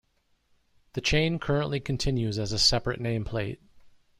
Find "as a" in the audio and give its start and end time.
2.39-2.57